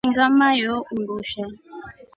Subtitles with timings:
[0.03, 1.43] Singa maiyoo undusha.